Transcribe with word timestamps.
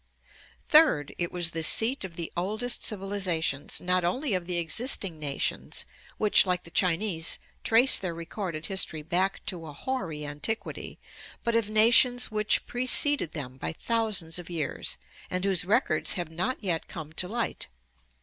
Third, 0.67 1.13
it 1.19 1.31
was 1.31 1.51
the 1.51 1.61
seat 1.61 2.03
of 2.03 2.15
the 2.15 2.31
oldest 2.35 2.83
civilizations, 2.83 3.79
not 3.79 4.03
only 4.03 4.33
of 4.33 4.47
the 4.47 4.57
existing 4.57 5.19
nations 5.19 5.85
which, 6.17 6.43
like 6.43 6.63
the 6.63 6.71
Chinese, 6.71 7.37
trace 7.63 7.99
their 7.99 8.15
recorded 8.15 8.65
history 8.65 9.03
back 9.03 9.45
to 9.45 9.67
a 9.67 9.73
hoary 9.73 10.25
antiquity, 10.25 10.97
but 11.43 11.53
of 11.53 11.69
nations 11.69 12.31
which 12.31 12.65
preceded 12.65 13.33
them 13.33 13.57
by 13.59 13.73
thousands 13.73 14.39
of 14.39 14.49
years, 14.49 14.97
and 15.29 15.45
whose 15.45 15.65
records 15.65 16.13
have 16.13 16.31
not 16.31 16.63
yet 16.63 16.87
come 16.87 17.13
to 17.13 17.27
light. 17.27 17.67